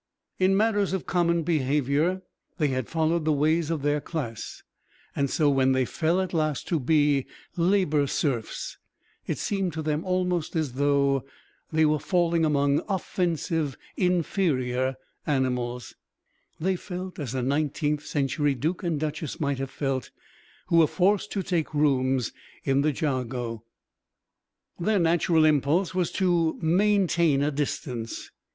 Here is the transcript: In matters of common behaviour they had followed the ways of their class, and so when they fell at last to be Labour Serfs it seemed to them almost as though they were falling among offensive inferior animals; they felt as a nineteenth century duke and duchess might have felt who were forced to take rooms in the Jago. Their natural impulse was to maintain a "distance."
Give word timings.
In 0.39 0.57
matters 0.57 0.93
of 0.93 1.05
common 1.05 1.43
behaviour 1.43 2.23
they 2.57 2.69
had 2.69 2.89
followed 2.89 3.23
the 3.23 3.31
ways 3.31 3.69
of 3.69 3.83
their 3.83 4.01
class, 4.01 4.63
and 5.15 5.29
so 5.29 5.47
when 5.47 5.73
they 5.73 5.85
fell 5.85 6.19
at 6.21 6.33
last 6.33 6.67
to 6.69 6.79
be 6.79 7.27
Labour 7.55 8.07
Serfs 8.07 8.79
it 9.27 9.37
seemed 9.37 9.73
to 9.73 9.83
them 9.83 10.03
almost 10.03 10.55
as 10.55 10.73
though 10.73 11.23
they 11.71 11.85
were 11.85 11.99
falling 11.99 12.43
among 12.43 12.81
offensive 12.89 13.77
inferior 13.95 14.95
animals; 15.27 15.93
they 16.59 16.75
felt 16.75 17.19
as 17.19 17.35
a 17.35 17.43
nineteenth 17.43 18.03
century 18.03 18.55
duke 18.55 18.81
and 18.81 18.99
duchess 18.99 19.39
might 19.39 19.59
have 19.59 19.69
felt 19.69 20.09
who 20.69 20.77
were 20.77 20.87
forced 20.87 21.31
to 21.33 21.43
take 21.43 21.75
rooms 21.75 22.33
in 22.63 22.81
the 22.81 22.91
Jago. 22.91 23.63
Their 24.79 24.97
natural 24.97 25.45
impulse 25.45 25.93
was 25.93 26.11
to 26.13 26.57
maintain 26.59 27.43
a 27.43 27.51
"distance." 27.51 28.31